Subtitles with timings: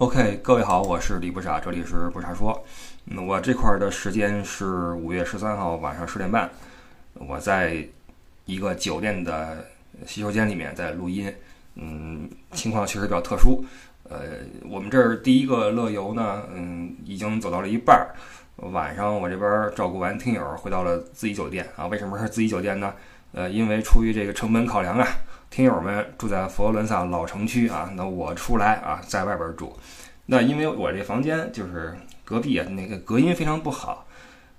[0.00, 2.64] OK，各位好，我是李不傻，这里是不傻说。
[3.04, 6.48] 那，我这块儿的时间是五月十三号晚上十点半，
[7.12, 7.86] 我在
[8.46, 9.62] 一个酒店的
[10.06, 11.30] 洗手间里面在录音。
[11.74, 13.62] 嗯，情况确实比较特殊。
[14.04, 14.20] 呃，
[14.70, 18.16] 我们这儿第一个乐游呢，嗯，已经走到了一半儿。
[18.70, 21.86] 晚上我这边照顾完听友，回到了自己酒店啊。
[21.88, 22.94] 为什么是自己酒店呢？
[23.32, 25.06] 呃，因为出于这个成本考量啊。
[25.50, 29.76] 听友们住在佛罗伦萨老城区啊，那我出来啊，在外边住。
[30.26, 31.92] 那因为我这房间就是
[32.24, 34.06] 隔壁啊，那个隔音非常不好。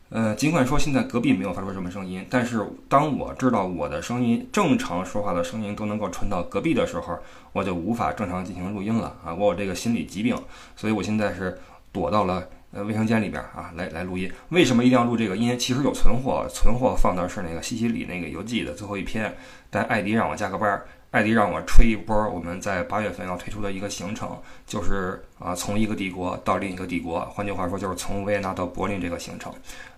[0.10, 7.18] 呃，尽管说现在隔壁没有发出什么声音，但是当我知道我的声音正常说话的声音都能够传到隔壁的时候，
[7.54, 9.34] 我就无法正常进行录音了啊！
[9.34, 10.36] 我有这个心理疾病，
[10.76, 11.58] 所以我现在是
[11.94, 14.32] 躲到了呃卫生间里边啊，来来录音。
[14.50, 15.58] 为什么一定要录这个因为？
[15.58, 19.34] 其实有存货，存货放的是那个西西里那个游记的最后一篇。
[19.70, 29.54] 但艾迪让我加个班儿，艾迪让我吹一波我们在八月份要推出的一个行程，就是啊从一个帝国到另一个帝国，换句话说就是从维也纳到柏林这个行程。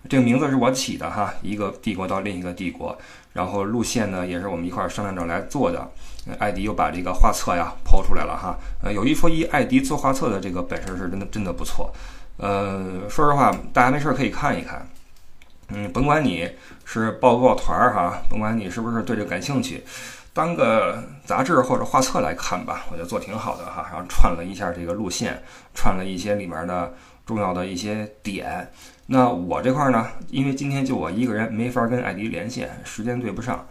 [0.08, 2.96] 这个名字是我起的哈，一个帝国到另一个帝国，
[3.32, 5.90] 然后路线呢也是我们一块儿商量着来做的。
[6.38, 11.92] 艾迪又把这个画册呀抛出来了哈，呃有一说一，艾迪做画册的这个本事是真的真的不错。
[12.36, 14.86] 呃说实话，大家没事可以看一看。
[15.68, 16.50] 嗯，甭管你
[16.84, 19.82] 是报不报团儿哈，甭管你是不是对这感兴趣，
[20.32, 23.88] 当个杂志或者画册来看吧，我觉得做挺好的哈。
[23.90, 25.42] 然后串了一下这个路线，
[25.74, 26.92] 串了一些里面的
[27.24, 28.70] 重要的一些点。
[29.06, 33.66] 那我这块呢，因为今天就我一个人，没法跟艾迪连线，时间对不上，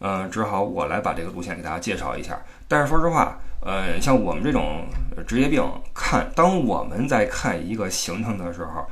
[0.00, 2.36] 嗯，只好我来把这个路线给大家介绍一下。
[2.66, 4.86] 但是说实话，呃，像我们这种
[5.26, 5.60] 职业病，
[5.92, 8.86] 看当我们在看一个行程的时候，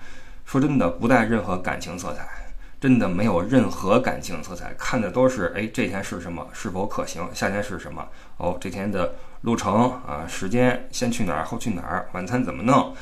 [0.45, 2.27] 说真的不带任何感情色彩。
[2.81, 7.27] 真的没有任何感情色彩，看的都是哎，这天是什么，是否可行？
[7.33, 8.07] 下天是什么？
[8.37, 12.07] 哦，这天的路程啊，时间先去哪儿，后去哪儿？
[12.13, 12.95] 晚餐怎么弄？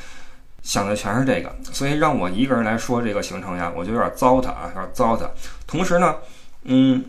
[0.63, 5.29] 想的全是这个，所以让我一个人来说这个行程呀，我就有点糟蹋啊，有点糟蹋。
[5.67, 6.15] 同时呢，
[6.63, 7.05] 嗯，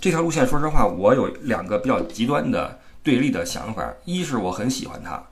[0.00, 5.22] 这条路线，说实话，我有两个比较极端的对立的想法：一是我很喜欢他，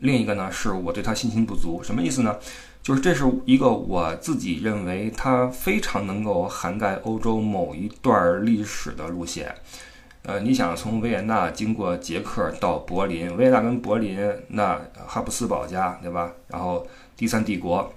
[0.00, 1.80] 另一个呢是我对他信心不足。
[1.80, 2.36] 什么意思呢？
[2.82, 9.54] 就是这是一个我自己认为它非常能够涵盖欧洲某一段历史的路线。
[10.22, 14.18] 呃，你想从维也纳经过捷克到柏林，维也纳跟柏林，
[14.48, 16.32] 那哈布斯堡家对吧？
[16.48, 16.84] 然后
[17.16, 17.92] 第三帝国，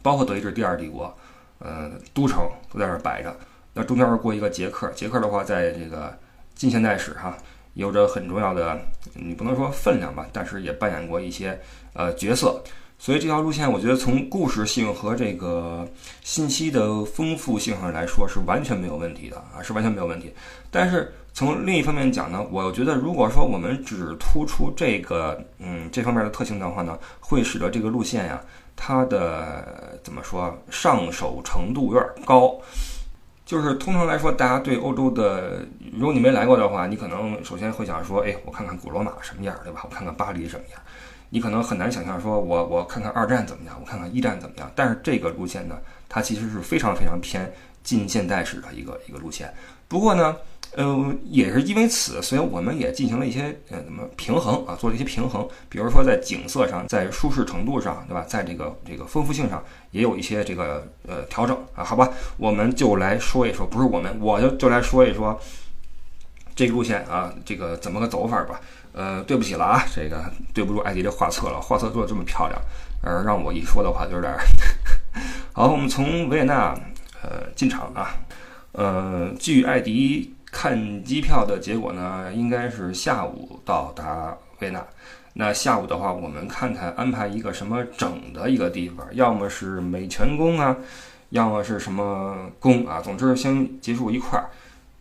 [0.00, 1.14] 包括德意志第二帝国，
[1.58, 3.36] 呃，都城都在这摆着。
[3.74, 6.16] 那中间过一个捷克，捷克的话，在这个
[6.54, 7.36] 近现代史哈，
[7.74, 8.80] 有着很重要的，
[9.12, 11.60] 你不能说分量吧，但是也扮演过一些
[11.92, 12.60] 呃角色。
[12.96, 15.86] 所以这条路线，我觉得从故事性和这个
[16.22, 20.32] 信息的丰富性上来说是完全没有问题的啊，是完全没有问题。
[20.70, 28.40] 但是从另一方面讲呢，我觉得如果说我们只突出这个嗯这方面的特性的话呢，会使得这个路线呀，
[28.76, 32.56] 它的怎么说上手程度有点高。
[33.44, 39.82] 就是通常来说，大家对欧洲的，如果你没来过的话，你可能首先会想说，哎，我看看古罗马什么样，对吧？
[39.84, 40.80] 我看看巴黎什么样。
[41.28, 44.70] 你可能很难想象，说我我看看二战怎么样，我看看一战怎么样。
[44.74, 45.76] 但是这个路线呢，
[46.08, 49.52] 它其实是非常非常偏近现代史的一个一个路线。
[49.88, 50.36] 不过呢，
[50.76, 55.46] 呃，也是因为此，所以我们也进行了一些呃怎么平衡啊，做了一些平衡。
[55.68, 58.24] 比如说在景色上，在舒适程度上，对吧？
[58.26, 61.84] 在这个这个丰富性上，也有一些这个呃调整啊。
[61.84, 65.40] 好吧，我们就来说一说，不是我们，我就就来说一说
[66.56, 68.60] 这个路线啊，这个怎么个走法吧。
[68.92, 72.60] 呃，对不起了啊，这个对不住艾迪这画册了，画册做的这么漂亮，
[73.02, 74.32] 呃，让我一说的话就有点。
[75.52, 76.74] 好，我们从维也纳
[77.22, 78.16] 呃进场啊，
[78.72, 84.86] 呃，据艾迪看机票的结果呢，应该是下午到达维也纳。
[85.32, 90.76] 那下午的话，我们看看安排一个什么整的一个地方，要么是美泉宫啊，
[91.30, 94.46] 要么是什么宫啊，总之先结束一块儿。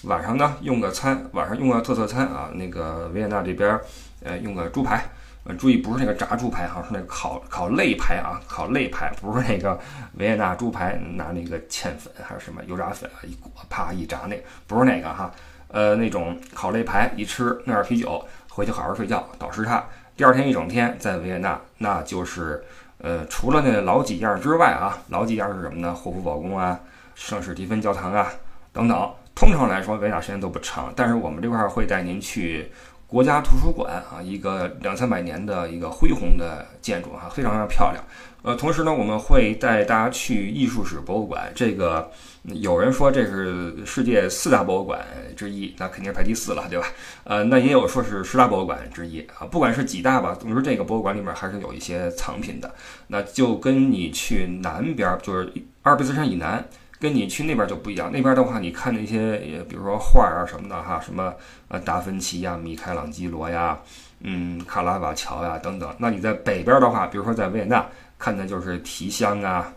[0.06, 3.80] 晚上呢，用个餐，晚上用个特色餐啊，那个维也纳这边，
[4.24, 5.06] 呃，用个猪排，
[5.44, 9.80] 呃，注意不是那个炸猪排哈，是那个烤烤肋排啊，烤肋排，不是那个
[10.16, 14.36] 维也纳猪排拿那个芡粉还是什么油炸粉啊一裹，啪一炸那，
[14.66, 15.32] 不是那个哈，
[15.74, 19.84] 呃，那种烤肋排一吃，弄点啤酒，回去好好睡觉，倒时差，
[20.16, 22.64] 第二天一整天在维也纳，那就是，
[23.00, 25.92] 呃，除了那老几样之外啊，老几样是什么呢？
[25.92, 26.80] 霍夫堡宫啊，
[27.16, 28.32] 圣史蒂芬教堂啊，
[28.72, 29.12] 等等。
[29.36, 32.72] 通常来说，维也纳时间都不长，但是我们这块会带您去
[33.14, 38.04] 国家图书馆啊，一个两三百年的一个恢宏的建筑哈，非常非常漂亮。
[38.42, 41.52] 呃，同时呢，我们会带大家去艺术史博物馆。
[41.54, 42.10] 这个
[42.46, 45.06] 有人说这是世界四大博物馆
[45.38, 46.88] 之一，那肯定是排第四了，对吧？
[47.24, 49.46] 呃，那也有说是十大博物馆之一啊。
[49.46, 52.74] 不管是几大吧，总之这个博物馆里面还是有一些藏品的。
[53.10, 56.68] 那就跟你去南边，就是阿尔卑斯山以南。
[57.04, 61.34] 跟你去那边就不一样，那边的话，你看那些，比如说画啊什么的哈，什么
[61.68, 63.78] 呃达芬奇呀、米开朗基罗呀、
[64.22, 65.94] 嗯卡拉瓦乔呀等等。
[65.98, 67.86] 那你在北边的话，比如说在维也纳
[68.18, 69.74] 看的就是提香啊、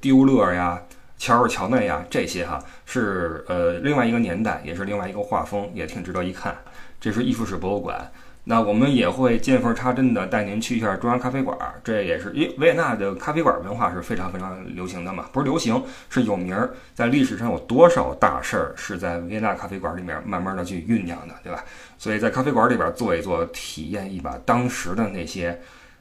[0.00, 0.80] 丢勒呀、
[1.18, 6.56] 乔尔乔内呀这些哈，是呃另外一个年代，也是另外一个画风，也挺值得一看。
[6.98, 8.10] 这是艺术史博物馆。
[8.50, 21.64] 那我们也会见缝插针的带您去一下中央咖啡馆，这也是因维也纳的咖啡馆文化是非常非常流行的嘛，不是流行是有名儿，在历史上有多少大事儿是在维也纳咖啡馆里面慢慢的去酝酿的，对吧？
[21.96, 25.56] 所以在咖啡馆里边坐一坐，体验一把当时的那些，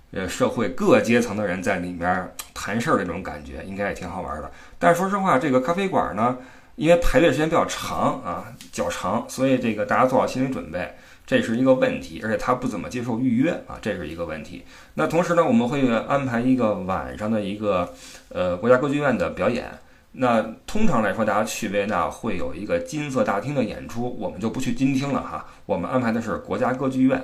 [0.09, 4.49] 呃，社会各阶层的人在里面谈事儿的那种感觉，应该也挺好玩的。
[4.79, 6.35] 但是说实话，这个咖啡馆呢，
[6.77, 10.95] 因为排队时间比较长啊，较长，所以这个大家做好心理准备。
[11.29, 14.63] 这是一个问题，而且他不怎么接受预约啊，这是一个问题。
[14.95, 17.93] 那同时呢，我们会安排一个晚上的一个
[18.29, 19.69] 呃国家歌剧院的表演。
[20.13, 27.23] 那通常来说，大家去维也纳会有一个金色大厅的演出，我们就不去金厅了哈，我们安排的是国家歌剧院。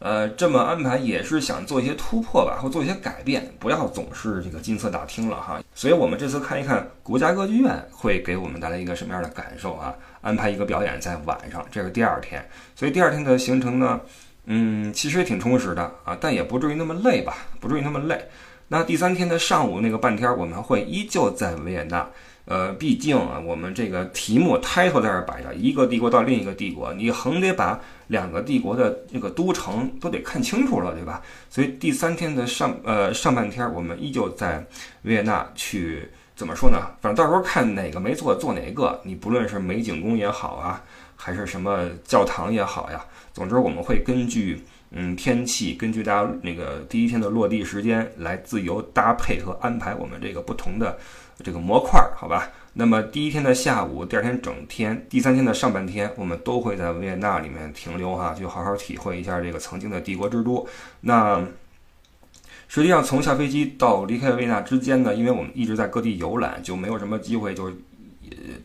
[0.00, 5.58] 呃，这么安排也是想做一些突破吧，或做一些改变，不要总是这个金色大厅了哈。
[5.76, 9.94] 所以我们这次看一看国家歌剧院会给我们带来一个什么样的感受啊？
[10.22, 12.42] 安排一个表演在晚上，这是第二天。
[12.74, 14.00] 所以第二天的行程呢，
[14.46, 18.18] 嗯，其实也挺充实的啊，但也不至于那么累吧，不至于那么累。
[18.68, 22.08] 那第三天的上午那个半天，我们会依旧在维也纳。
[22.46, 31.20] 呃，毕竟啊，我们这个题目 title 在这摆着，一个帝国到另一个帝国，你横得把两个帝国的这个都城都得看清楚了，对吧？
[31.50, 34.64] 所以第三天的上呃上半天，我们依旧在
[35.02, 36.78] 维也纳去怎么说呢？
[37.00, 40.80] 反正到时候看哪个没做做哪个，你不论是美景宫也好啊，
[41.16, 50.98] 还是什么教堂也好呀，总之我们会根据嗯天气，根据大家那个第一天的落地时间来自由搭配和安排我们这个不同的。
[51.44, 52.50] 这个模块，好吧。
[52.72, 60.66] 那么第一天的下午，第二天整天，第三天的上半天，我们都会在维也纳里面停留哈，就好好体会一下这个曾经的帝国之都。
[61.02, 61.46] 那
[62.68, 67.76] 实际上从下飞机到离开维也纳之间呢，因为我们一直在各地游览，就没有什么机会，就是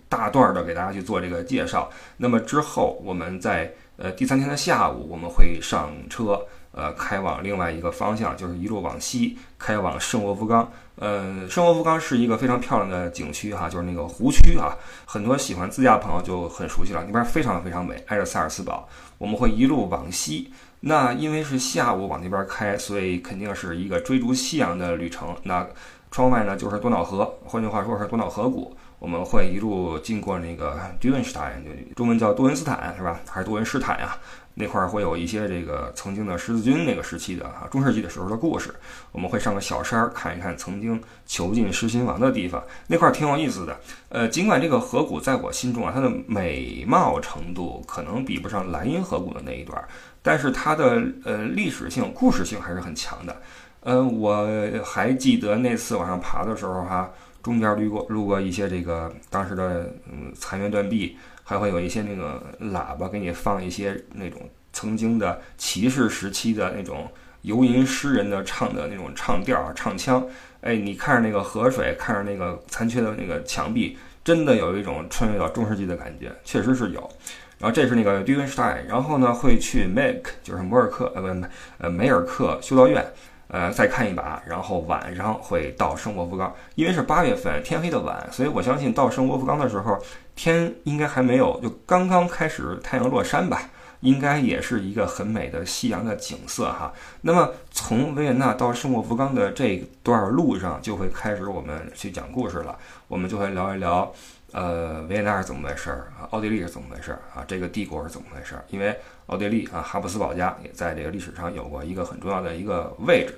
[0.08, 1.92] 大段的给大家去做这个介绍。
[2.16, 3.70] 那么之后，我们在
[4.02, 6.42] 呃第三天的下午，我们会上车。
[6.74, 10.72] 呃，开往另外一个方向，就是一路往西，开往圣沃夫冈。
[10.96, 14.72] 呃，圣沃夫冈是一个非常漂亮的景区哈，就是那个湖区啊，
[15.06, 18.88] 很多喜欢自驾的朋友就很熟悉了，那边非常非常美，挨着萨尔斯堡。
[19.18, 25.36] 我们会一路往西，那因为是下午往那边开，所以肯定是一个追逐夕阳的旅程。
[25.44, 25.68] 那
[26.10, 28.74] 窗外呢就是多瑙河，换句话说是多瑙河谷。
[29.02, 33.20] 我们会一路经过那个 d u 斯坦，就中文叫多恩斯坦是吧？
[33.28, 34.16] 还是多恩施坦呀？
[34.54, 38.72] 那块儿会有一些这个曾经的十字军那个时期的啊中世纪的时候的故事，
[39.12, 43.76] 我们会上个小山儿看一看曾经囚禁狮心王的地方，那块儿挺有意思的。
[44.10, 49.84] 呃，尽管这个河谷在我心中啊，它的美貌程度可能比不上莱茵河谷的那一段，
[50.22, 53.36] 但是它的呃历史性、故事性还是很强的。
[53.80, 54.48] 呃，我
[54.86, 57.10] 还记得那次往上爬的时候哈，
[57.44, 61.18] 中间路过路过一些这个当时的嗯残垣断壁。
[61.44, 62.42] 还会有一些那个
[62.72, 64.40] 喇叭给你放一些那种
[64.72, 67.12] 曾经的骑士时期的那种
[67.42, 70.26] 游吟诗人的唱的那种唱调啊、唱腔。
[70.62, 77.10] 哎，你看着那个河水，看着那个残缺的那个墙壁，真的有一种穿越到中世纪的感觉，确实是有。
[77.58, 81.48] 然后这是那个 d u 斯 n 然后呢会去 Make，就是摩尔克呃不
[81.80, 83.06] 呃梅尔克修道院。
[83.54, 90.00] 呃，再看一把，然后晚上会到圣沃夫冈，因为是八月份，天黑的晚，所以我相信到圣沃夫冈的时候，
[90.36, 96.94] 天应该还没有，就刚刚开始太阳落山吧，应该也是一个很美的夕阳的景色哈。
[97.24, 102.78] 那么从维也纳到圣沃夫冈的这段路上，就会开始我们去讲故事了，
[103.10, 104.10] 我们就会聊一聊。
[104.52, 106.28] 呃，维也纳是怎么回事儿啊？
[106.32, 107.44] 奥地利是怎么回事儿啊？
[107.48, 108.64] 这个帝国是怎么回事儿？
[108.70, 108.96] 因为
[109.28, 113.38] 奥地利啊，哈布斯堡家也在这个历史上有过一个很重要的一个位置。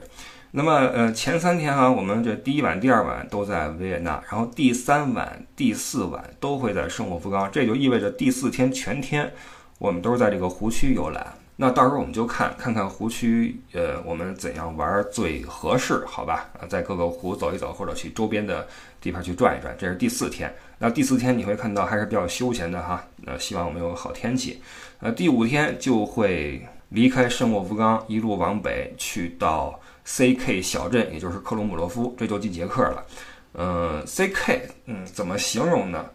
[0.56, 9.32] 那么，呃，前三天啊，我们这第一晚、第二晚都在维也纳，然后第三晚、第四晚都会在圣沃夫冈，这就意味着第四天全天
[9.80, 11.34] 我们都是在这个湖区游览。
[11.56, 16.50] 那到时候我们就看看看湖区，呃，我们怎样玩最合适，好吧？
[16.60, 18.68] 啊，在各个湖走一走，或者去周边的
[19.00, 19.76] 地方去转一转。
[19.78, 20.54] 这是第四天。
[20.80, 23.06] 那第四天你会看到还是比较休闲的哈。
[23.18, 24.62] 那希望我们有好天气。
[25.00, 33.06] 呃，第五天就会离开圣莫夫冈，一路往北去到 C.K 小镇，也就是克鲁姆洛夫，这就进捷克了。
[33.54, 36.06] 嗯，C.K，嗯，怎么形容呢？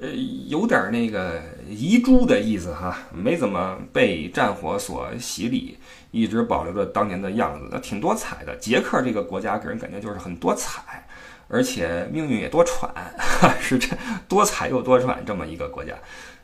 [0.00, 0.08] 呃，
[0.46, 5.76] 有点那个遗珠的意思哈，没怎么被战火所洗礼，
[6.12, 8.56] 一直保留着当年的样子，那挺多彩的。
[8.56, 11.04] 捷克这个国家给人感觉就是很多彩，
[11.50, 12.88] 而且命运也多舛，
[13.60, 13.96] 是这
[14.28, 15.94] 多彩又多舛这么一个国家。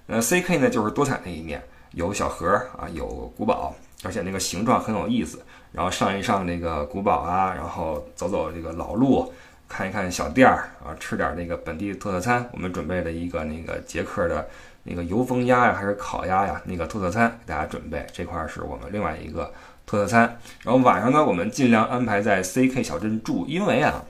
[0.08, 5.40] 呃，C.K 呢就是多彩那一面，有小河啊，有古堡，而且那个形状很有意思。
[5.72, 9.32] 然后上一上那个古堡啊，然后走走这个老路。
[9.68, 12.48] 看一看小店儿啊，吃点那个本地特色餐。
[12.52, 14.48] 我们准备了一个那个捷克的
[14.84, 16.62] 那个油封鸭呀，还是烤鸭呀？
[16.64, 18.06] 那个特色餐给大家准备。
[18.12, 19.52] 这块是我们另外一个
[19.84, 20.38] 特色餐。
[20.62, 24.04] 然后晚上呢，我们尽量安排在 CK 小镇住，因为啊，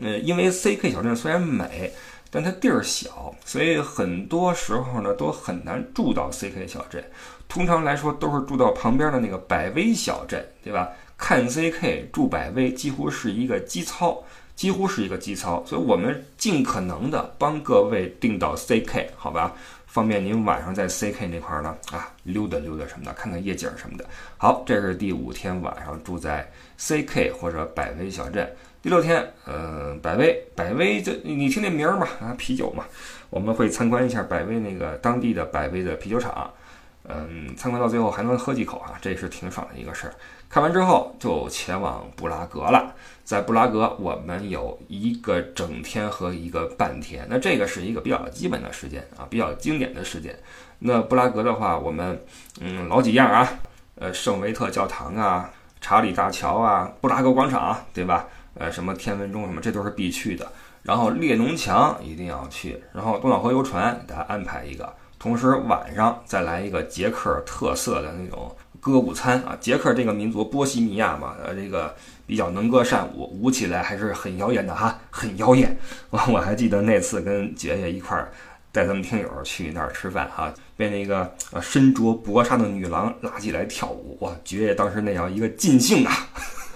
[0.00, 1.92] 呃，因为 CK 小镇虽然美，
[2.30, 7.04] 但它地儿小，所以很多时候呢都很难住到 CK 小镇。
[7.48, 10.90] 通常来说，都是住到旁边的那个百威小镇，对吧？
[11.16, 14.22] 看 CK 住百威几乎是一个基操。
[14.56, 24.06] 几乎是一个基操，所以我们尽可能的帮各位订到 CK，好吧，方便您晚上在 CK 那块儿呢啊溜达溜达什么的，看看夜景什么的。
[24.38, 28.50] 好，这是第五天晚上住在 CK 或者百威小镇。
[28.86, 32.84] 第六天，呃，百威，百威就你听这名儿嘛啊，啤酒嘛，
[33.30, 36.48] 我们会参观一下百威那个当地的百威的啤酒厂，
[37.08, 40.14] 嗯，参观到最后还能喝几口啊，这也是挺爽的一个事儿。
[40.48, 42.94] 看完之后就前往布拉格了。
[43.24, 50.32] 在布拉格，我们有一个整天和一个半天，那这个是一个比较基本的时间啊，比较经典的时间。
[50.78, 52.24] 那布拉格的话，我们
[52.60, 53.52] 嗯老几样啊，
[53.96, 55.50] 呃圣维特教堂啊，
[55.80, 58.28] 查理大桥啊，布拉格广场，对吧？
[58.58, 60.50] 呃什么天文钟什么，这都是必去的。
[60.82, 71.94] 然后列侬墙一定要去，然后多瑙河游船给他安排一个，同时晚上再来一个捷克特色的那种歌舞餐啊，捷克这个民族波西米亚嘛，呃这个。
[72.28, 75.78] 比较能歌善舞，舞起来还是很妖艳的哈，很妖艳。
[76.10, 78.32] 我我还记得那次跟姐姐一块儿
[78.72, 86.12] 带咱们听友去那儿吃饭哈，被那个呃身着薄纱的女郎拉起来跳舞，哇，爵爷当时那样一个尽兴啊，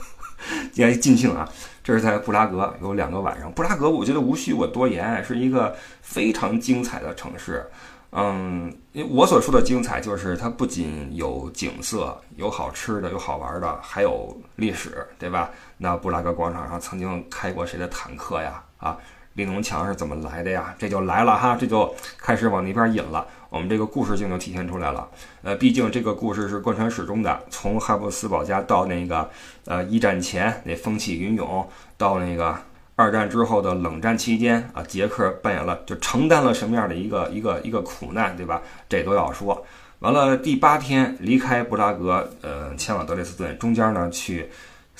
[0.72, 1.48] 竟然尽兴啊！
[1.82, 7.64] 这是在布拉格有两个晚上，布拉格我觉得无需我多言，是一个非常精彩的城市。
[8.12, 8.72] 嗯，
[9.08, 15.48] 我所说的精彩，就是它不仅有景色、有好吃的、有好玩的，还有历史，对吧？
[15.78, 18.60] 那布拉格广场上曾经开过谁的坦克呀？
[18.78, 18.98] 啊，
[19.34, 20.74] 列侬墙是怎么来的呀？
[20.76, 23.24] 这就来了哈，这就开始往那边引了。
[23.50, 25.06] 我们这个故事性就体现出来了。
[25.42, 29.28] 呃，毕竟这个故事是贯穿始终的，从哈布斯堡家到那个
[29.66, 32.56] 呃一战前那风起云涌，到那个。
[32.96, 38.60] 二战之后的冷战期间啊，捷克扮演了就承担了什么样的一个一个一个苦难，对吧？
[38.90, 39.64] 这都要说。
[40.00, 44.50] 完了，第八天离开布拉格，呃，前往德累斯顿，中间呢去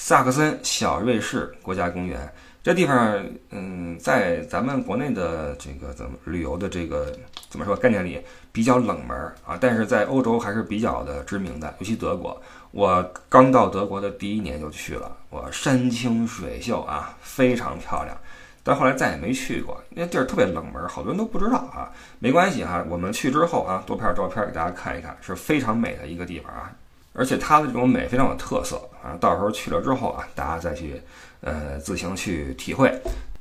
[0.03, 2.19] 萨克森小瑞士国家公园。
[2.63, 7.15] 这地方，嗯，在咱们国内的这个怎么旅游的这个
[7.51, 8.19] 怎么说概念里
[8.51, 9.15] 比较冷门
[9.45, 12.41] 啊，但是在欧洲还是比较的知名的，尤其德国。
[12.71, 18.17] 我刚到德国的第一年就去了，我山清水秀啊，非常漂亮。
[18.63, 21.93] 但后来再也没去过，那地儿特别冷门，好多人都不知道啊。
[22.19, 26.73] 没关系哈，我们去之后啊，多拍点照片给大家看一看，是非常美的一个地方啊。
[27.13, 29.17] 而且它的这种美非常有特色啊。
[29.21, 31.01] 到时候去了之后啊，大家再去
[31.41, 32.93] 呃自行去体会。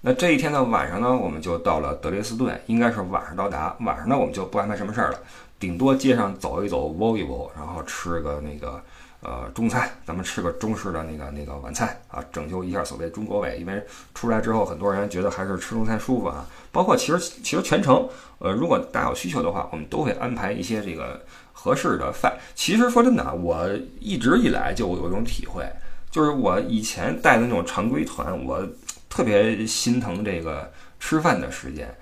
[0.02, 3.76] 那这一天的晚上呢，我们就到了德累斯顿，应该是晚上到达。
[3.82, 5.20] 晚上呢，我们就不安排什么事儿了，
[5.60, 8.82] 顶多街上走一走，窝一窝，然后吃个那个。
[9.22, 13.58] 呃，中餐，咱们吃个中式的那个那个晚餐啊，拯救一下所谓中国胃。
[13.60, 13.84] 因为
[14.16, 16.46] 出来之后，很多人觉得还是吃中餐舒服啊。
[16.72, 18.08] 包括其实其实全程，
[18.38, 21.22] 呃，如果大家有需求的话，我们都会安排一些这个
[21.52, 22.38] 合适的饭。
[22.56, 25.70] 其实说真的，我一直以来就有一种体会，
[26.10, 28.66] 就是我以前带的那种常规团，我
[29.10, 31.94] 特别心疼这个吃饭的时间。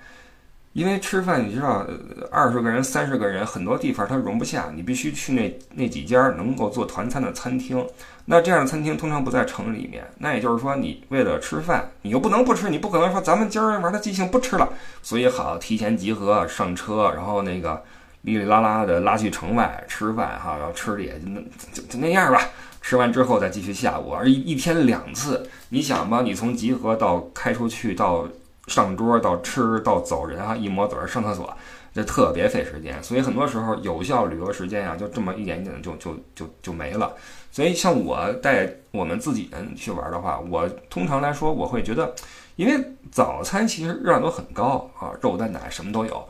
[0.78, 1.84] 因为吃饭，你知道，
[2.30, 7.84] 二十个人、三十个人，很多地方它容不下，你必须去那那几家能够做团餐的餐厅。
[8.26, 10.06] 那这样的餐厅通常不在城里面。
[10.18, 14.68] 那也就是说，你为了吃饭，你又不能不吃，你不可能说咱们今儿玩的尽兴不吃了。
[15.02, 17.82] 所以好，提前集合上车，然后那个
[18.22, 21.26] 哩哩啦啦的拉去城外吃饭哈，然后吃的也就
[21.72, 22.40] 就就那样吧。
[22.80, 28.28] 吃完之后再继续下午，而一一天两次，你想吧，你从集合到开出去到。
[28.68, 31.52] 上桌到吃到走人啊，一抹嘴上厕所，
[31.92, 33.02] 这特别费时间。
[33.02, 37.12] 所以很多时候有效旅游时间啊，就这么一点一点的就就就就没了。
[37.50, 42.14] 所以像我带我们自己人去玩的话，我通常来说我会觉得，
[42.56, 46.28] 因为早餐其实热量都很高啊，肉蛋奶什么都有，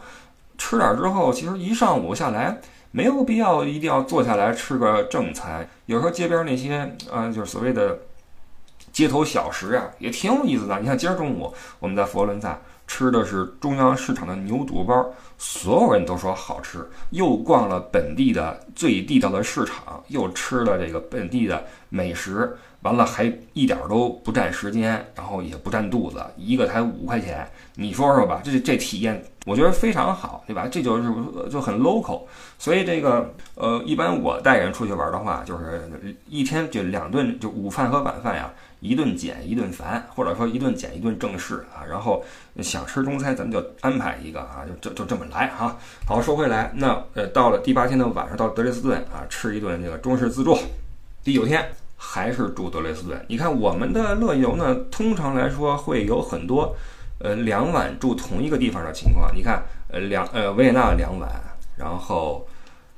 [0.56, 2.56] 吃点之后，其实一上午下来
[2.92, 5.68] 没有必要一定要坐下来吃个正餐。
[5.86, 7.98] 有时候街边那些，呃，就是所谓的
[8.98, 10.76] 街头小食啊，也挺有意思的。
[10.80, 16.84] 你看今儿中午我们在佛罗伦萨吃的是中央市场的牛肚包，所有人都说好吃。
[17.10, 22.58] 又逛了本地的最地道的市场，又吃了这个本地的美食。
[22.82, 30.68] 完了还一点都不占时间，然后也不占肚子，一个才五块钱，你说说吧，这这体验我觉得非常好，对吧？
[30.70, 31.12] 这就是
[31.50, 32.22] 就很 local，
[32.58, 35.90] 所以这个呃，一般我带人出去玩的话，就是
[36.28, 41.82] 一天就两顿，就午饭和晚饭呀，一顿简一顿繁，或者说一顿简一顿正式啊。
[41.84, 42.22] 然后
[42.60, 45.76] 想吃中餐，咱们就安排一个啊，就就就这么来哈。
[46.06, 50.56] 好，说回来，那呃，到了第八天的晚上，到德累斯顿啊，吃一顿这个中式自助。
[51.24, 51.68] 第九天。
[51.98, 53.22] 还是住德累斯顿。
[53.28, 56.74] 你看我们的乐游呢，通常来说会有很多，
[57.18, 59.30] 呃，两晚住同一个地方的情况。
[59.34, 61.28] 你看，呃，两呃维也纳两晚，
[61.76, 62.48] 然后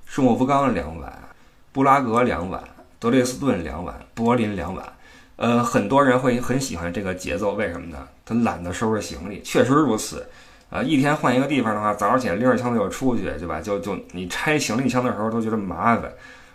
[0.05, 1.13] 圣莫夫冈两晚，
[1.73, 2.63] 布拉格两晚，
[2.99, 4.85] 德累斯顿两晚，柏林两晚。
[5.37, 8.07] 呃，很多人会很喜欢这个节奏，为什么呢？
[8.27, 10.29] 他懒得收拾行李，确实如此。
[10.69, 13.61] 啊，一天换一个地方的话，早上起来拎着箱子就出去，对吧？
[13.61, 16.13] 就就你拆行李箱的时候都觉得麻烦。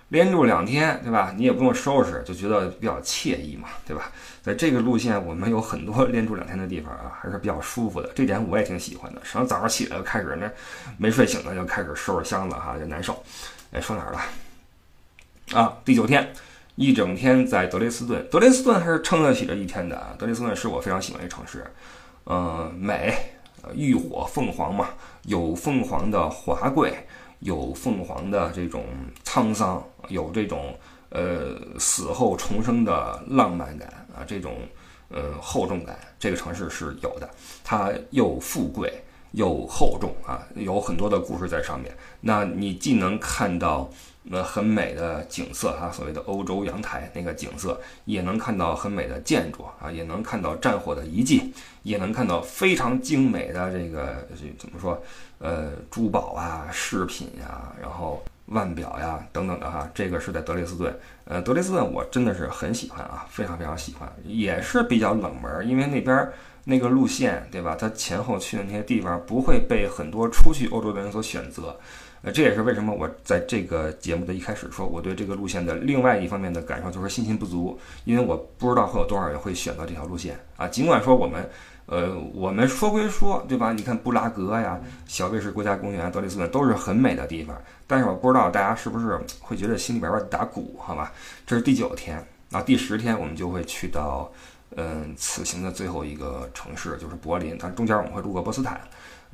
[0.09, 1.33] 连住两天，对吧？
[1.35, 4.12] 你也不用收拾，就觉得比较惬意嘛，对吧？
[4.43, 8.09] 在这个路线，我们有很多 连住两天的地方啊，还是比较舒服的。
[8.13, 9.21] 这点我也挺喜欢的。
[9.25, 10.47] 上早上起来就开始那
[10.97, 13.24] 没睡醒呢，就开始收拾箱子哈，就难受。
[13.71, 15.59] 哎，说哪儿了？
[15.59, 16.31] 啊，第九天，
[16.75, 18.24] 一整天在德累斯顿。
[18.29, 20.13] 德累斯顿还是撑得起这一天的啊。
[20.19, 21.65] 德累斯顿是我非常喜欢的城市，
[22.27, 23.13] 嗯，美，
[23.74, 24.89] 浴火凤凰嘛，
[25.24, 27.07] 有凤凰的华贵。
[27.45, 28.83] 有凤凰的这种
[29.23, 30.77] 沧桑，有这种
[31.09, 34.57] 呃死后重生的浪漫感啊，这种
[35.09, 37.29] 呃厚重感，这个城市是有的。
[37.63, 38.91] 它又富贵
[39.31, 41.95] 又厚重啊，有很多的故事在上面。
[42.19, 43.89] 那你既能看到。
[44.27, 51.53] 那很美的景色啊，所谓的欧洲阳台那个景色，也能看到很美的建筑啊，也能看到战火的遗迹，
[51.84, 55.01] 也能看到非常精美的这个这怎么说？
[55.38, 60.98] 呃，珠宝啊，饰品呀，然后腕表呀等等的哈，这个是在德累斯顿。
[61.25, 66.32] 呃，德累斯顿我真的是很喜欢啊，非常非常喜欢，也是比较冷门，因为那边
[66.63, 67.75] 那个路线对吧？
[67.77, 71.77] 它前后去的那些地方不会被很多出去欧洲的人所选择。
[72.25, 80.68] 呃，这也是为什么我在这个节目的一开始说，我对这个路线的另外一方面的感受就是信心不足，因为我不知道会有多少人会选择这条路线啊。
[80.68, 81.48] 尽管说我们，
[81.85, 83.72] 呃，我们说归说，对吧？
[83.72, 91.14] 你看布拉格呀、小贝士国家公园、德累斯顿都是很美的地方，但是我不知道大家是不是会觉得心里边边打鼓，好吧？
[91.46, 92.18] 这是第九天，
[92.51, 94.31] 啊，第十天我们就会去到，
[94.75, 98.81] 嗯，此行的最后一个城市就是柏林，但中间我们会路过波斯坦。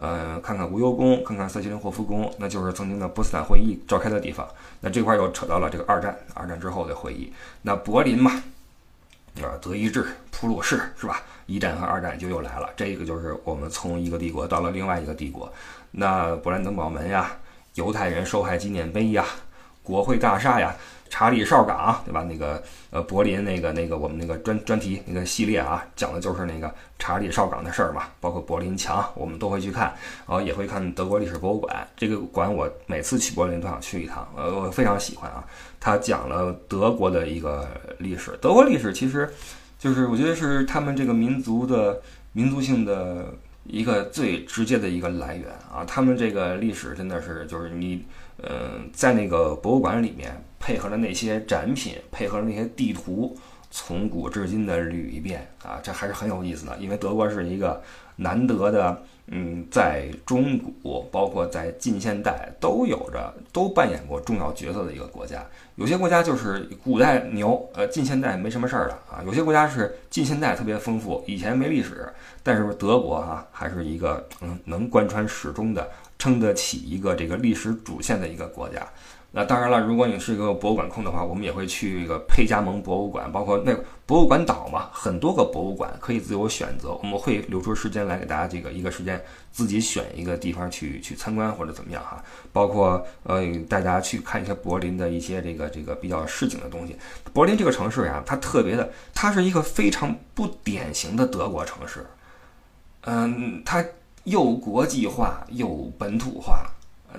[0.02, 4.48] 呃，看看无忧宫，看看塞西林霍夫宫，那就是曾经的波茨坦会议召开的地方。
[4.80, 7.32] 那这块又扯到了这个二战，二战之后的会议。
[7.62, 8.32] 那柏林嘛，
[9.44, 11.22] 啊，德意志、普鲁士是吧？
[11.46, 12.68] 一战和二战就又来了。
[12.76, 15.54] 这个就是我们从一个帝国到了另外一个帝国。
[15.92, 17.38] 那勃兰登堡门呀，
[17.76, 19.24] 犹太人受害纪念碑呀，
[19.84, 20.76] 国会大厦呀。
[21.12, 22.24] 查理哨岗，对吧？
[22.24, 29.94] 那个呃，柏林那个那个我们那个专专题那个系列啊，讲的就是那个查理哨岗的事儿嘛，包括柏林墙，我们都会去看，
[30.26, 31.86] 然后也会看德国历史博物馆。
[31.98, 35.44] 这个馆我每次去柏林都想去一趟，呃，我非常喜欢啊。
[35.82, 37.68] 他讲了德国的一个
[38.00, 39.30] 历史，德国历史其实
[39.78, 43.34] 就是我觉得是他们这个民族的民族性的
[43.66, 45.84] 一个最直接的一个来源啊。
[45.86, 48.06] 他们这个历史真的是就是你。
[48.44, 53.36] 嗯，在那个博物馆里面，配合了那些展品，配合了那些地图，
[53.72, 56.78] 从古至今的捋一遍啊，这还是很有意思的。
[56.78, 57.82] 因为德国是一个
[58.16, 65.44] 难得的，嗯，在中古包括在近现代都有着都扮演过重要角色的一个国家。
[65.76, 69.24] 有些国家就是古代牛，呃，近现代没什么事儿了啊。
[69.26, 72.08] 有些国家是近现代特别丰富，以前没历史，
[72.44, 75.90] 但是德国哈还是一个嗯能贯穿始终的。
[76.20, 78.88] 撑得起一个这个历史主线的一个国家，
[79.34, 83.74] 那当然了，如果你是一个博物馆控的话，我们也会去一个佩加蒙博物馆，包括那
[84.06, 96.98] 博物馆岛嘛，很多个博物馆可以自由选择，我们会留出时间来给大家这个一个时间自己选一个地方去去参观或者怎么样哈，包括呃大家去看一些柏林的一些这个这个比较市井的东西。
[97.32, 102.06] 柏林这个城市呀，它特别的，它是一个非常不典型的德国城市，
[103.04, 103.86] 嗯，它。
[104.26, 106.64] 又国际化又本土化，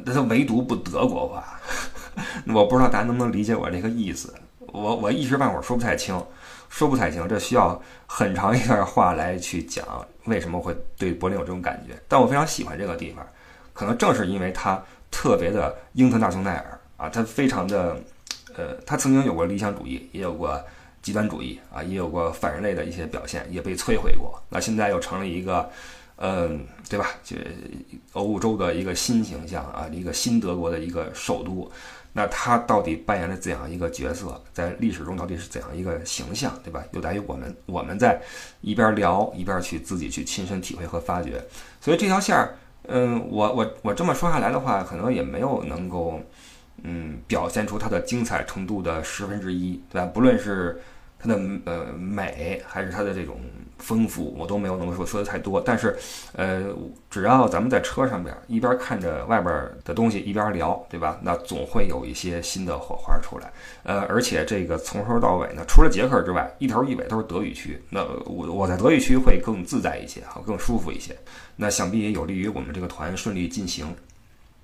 [0.05, 1.61] 但是唯独不德国化。
[2.55, 4.35] 我不知道大家能不能理解我这个意思。
[4.59, 6.21] 我我一时半会儿说不太清，
[6.69, 9.85] 说不太清，这需要很长一段话来去讲
[10.25, 11.95] 为什么会对柏林有这种感觉。
[12.09, 13.27] 但我非常喜欢这个地方，
[13.73, 17.97] 可能正是因为它特别的英特纳雄耐尔啊，他非常的，
[18.57, 20.59] 呃，他曾经有过理想主义，也有过
[21.03, 24.43] 极端主义啊，也有过反人类的一些表现，也被摧毁过。
[24.49, 25.69] 那现在又成了一个，
[26.17, 27.07] 嗯，对吧？
[27.25, 27.37] 就
[28.13, 31.71] 欧洲的一个新形象啊，一个新德国的一个首都。
[32.15, 36.85] 那他到底扮演了怎样一个角色，在历史中到底是怎样一个形象，对吧？
[36.93, 38.21] 有待于我们我们在
[38.61, 41.43] 一边聊一边去自己去亲身体会和发掘。
[41.81, 42.55] 所以这条线儿，
[42.89, 46.21] 嗯，我我我这么说下来的话，可能也没有能够，
[46.83, 50.07] 嗯，表现出它的精彩程度的十分之一，对吧？
[50.13, 50.83] 不论是
[51.23, 53.39] 它的呃美，还是它的这种。
[53.79, 55.99] 丰富我都没有能够说说的太多，但是，
[56.35, 56.73] 呃，
[57.11, 59.53] 只要咱们在车上边一边看着外边
[59.85, 61.19] 的东西一边聊，对吧？
[61.21, 63.53] 那总会有一些新的火花出来。
[63.83, 67.83] 呃，而且这个从头到尾呢，除了捷克之外，一头一尾都是德语区。
[67.91, 71.17] 那我我在德语区会更自在一些，哈，更舒服一些。
[71.57, 73.93] 那想必也有利于我们这个团顺利进行。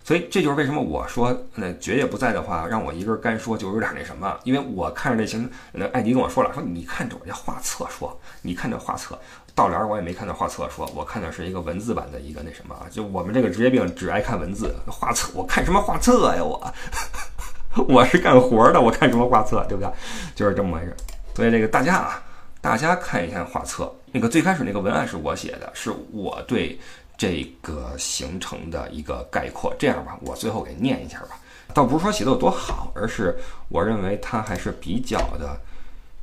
[0.09, 4.35] 所以这就是为什么我说，那爵爷不在的话，让我一个人干说就有点那什么。
[4.43, 9.19] 因为我看着这行，那艾迪跟我说了，说你看着我这画册说，你看这画册，
[9.55, 16.75] 倒联我也没看到画册说，我看的是一个文字版的一个那什么啊，就我们这个职业病只爱看文字画册，我看什么画册呀我，
[17.87, 19.93] 我是干活的，我看什么画册，对不对？
[20.35, 20.97] 就是这么回事。
[21.35, 22.23] 所以这个大家啊，
[22.63, 26.81] 大家看一看画册，那个最开始那个文案是我写的，是我对。
[27.19, 31.39] 这个形成的一个概括，这样吧，我最后给念一下吧。
[31.75, 33.37] 倒不是说写的有多好，而是
[33.69, 35.61] 我认为它还是比较的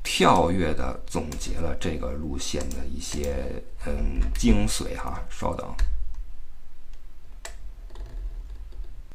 [0.02, 3.36] 跳跃的总结了这个路线的一些
[3.86, 5.22] 嗯精髓哈。
[5.30, 5.68] 稍等，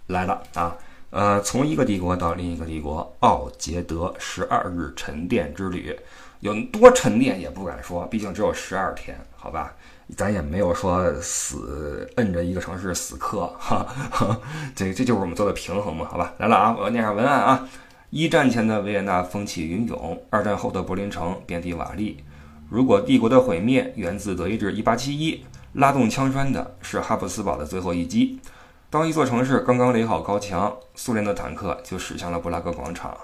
[0.09, 0.77] 来了啊，
[1.09, 5.99] 呃，从一个帝国到另一个帝国，奥杰德十二日沉淀之旅，
[6.41, 9.75] 有多沉淀也不敢说，毕竟只有十二天，好吧。
[10.17, 14.41] 咱也没有说死摁着一个城市死磕哈，哈
[14.75, 17.69] 这这就是我们做的平衡嘛，好吧，来了啊，我要念下文案啊。
[18.11, 22.17] 一战前的维也纳风起云涌，二战后的柏林城遍地瓦砾。
[22.69, 25.41] 如果帝国的毁灭源自德意志1871，
[25.75, 28.41] 拉动枪栓的是哈布斯堡的最后一击。
[28.91, 33.17] 当一座城市刚刚垒好高墙，苏联的坦克就驶向了布拉格广场。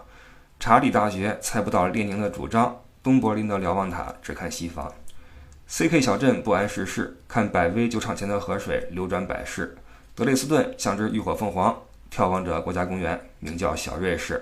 [0.61, 4.93] 查理大学猜不到列宁的主张，东柏林的瞭望塔只看西方。
[5.69, 6.01] C.K.
[6.01, 9.77] 小镇不谙世事，看百威酒厂前的河水流转百世。
[10.15, 11.77] 德累斯顿像只浴火凤凰，
[12.09, 14.41] 眺望着国家公园，名叫小瑞士。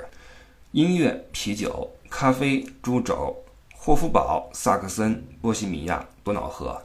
[0.72, 3.34] 音乐、啤酒、咖啡、猪肘、
[3.74, 6.78] 霍夫堡、萨克森、波西米亚、多瑙河、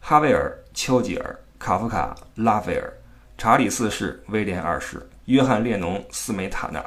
[0.00, 2.92] 哈维尔、丘吉尔、卡夫卡、拉斐尔、
[3.38, 6.84] 查理四世、威廉二世、约翰列侬、斯梅塔纳。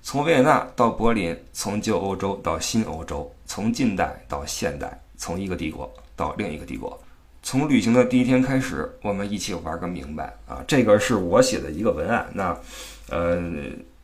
[0.00, 5.92] 从维也纳到柏林，从旧欧洲到新欧洲，从近代到现代，从一个帝国。
[6.18, 7.00] 到另一个帝国，
[7.44, 10.64] 从旅行的第一天开始，我们一起玩个明白啊！
[10.66, 12.58] 这个是我写的一个文案，那，
[13.08, 13.40] 呃，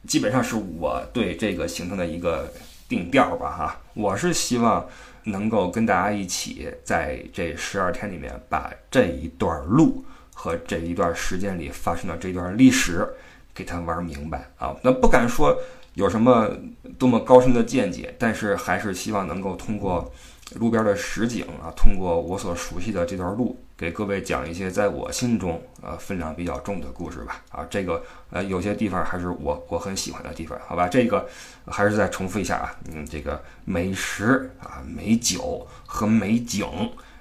[0.07, 2.53] 基本上是我对这个行程的一个
[2.89, 3.81] 定调吧，哈。
[3.95, 4.87] 我是希望
[5.25, 13.05] 能够跟大家一起在这十二天里面，把这一段路和这一段时间里发生的这段历史
[13.53, 14.77] 给它玩明白啊！
[14.83, 15.59] 那不敢说
[15.95, 16.49] 有什么
[16.97, 20.13] 多么高深的见解，但是还是希望能够通过。
[20.55, 27.43] 路边的实景啊，通过我所熟悉的这段路，给各位讲一些在我心中呃分量比较重的故事吧。
[27.51, 30.89] 啊，这个呃有些地方还是我我很喜欢的地方，好吧？
[30.89, 31.29] 这个
[31.67, 36.67] 还是再重复一下啊，嗯，这个美食啊、美酒和美景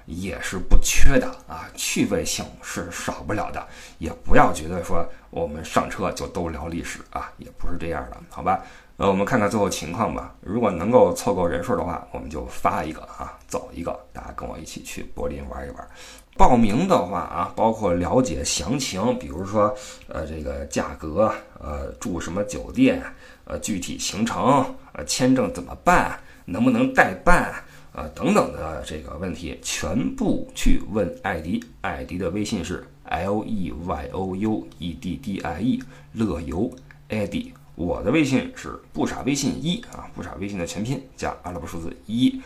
[0.06, 3.66] 也是不缺的啊，趣味性是少不了的。
[3.98, 8.62] 也不要觉得说我们上车就都聊历史啊，也不是这样的，好吧？
[8.96, 10.32] 呃，我们看看最后情况吧。
[10.40, 15.88] 如果能够凑够人数的话，我们就发一个啊，走一个，大家跟我一起去柏林玩一玩。
[16.36, 19.74] 报名的话啊，包括了解详情，比如说
[20.08, 23.02] 呃这个价格，呃住什么酒店，
[23.44, 27.52] 呃具体行程，呃签证怎么办，能不能代办，
[27.92, 31.64] 呃等等的这个问题，全部去问艾迪。
[31.80, 36.70] 艾迪的微信是 L E Y O U E D D I E，乐游
[37.08, 37.52] 艾迪。
[37.74, 42.40] 我的微信是不傻微信一啊，不傻微信的全拼加阿拉伯数字一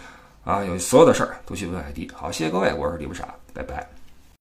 [0.45, 2.11] 啊，有所有的事儿都去问艾迪。
[2.15, 3.98] 好，谢谢各位，我是李不傻，拜拜。